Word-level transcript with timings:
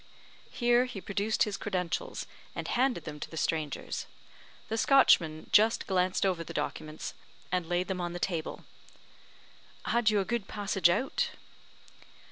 Here 0.49 0.85
he 0.85 0.99
produced 0.99 1.43
his 1.43 1.57
credentials, 1.57 2.25
and 2.55 2.67
handed 2.67 3.03
them 3.03 3.19
to 3.19 3.29
the 3.29 3.37
strangers. 3.37 4.07
The 4.67 4.75
Scotchman 4.75 5.51
just 5.51 5.85
glanced 5.85 6.25
over 6.25 6.43
the 6.43 6.55
documents, 6.55 7.13
and 7.51 7.69
laid 7.69 7.87
them 7.87 8.01
on 8.01 8.13
the 8.13 8.17
table. 8.19 8.65
"Had 9.85 10.09
you 10.09 10.19
a 10.19 10.25
good 10.25 10.47
passage 10.47 10.89
out?" 10.89 11.29